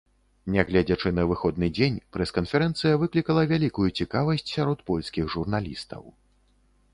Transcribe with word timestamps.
Нягледзячы 0.53 1.09
на 1.17 1.25
выходны 1.31 1.67
дзень, 1.79 1.99
прэс-канферэнцыя 2.17 2.95
выклікала 3.03 3.45
вялікую 3.53 3.87
цікавасць 4.01 4.47
сярод 4.55 4.83
польскіх 4.89 5.25
журналістаў. 5.37 6.03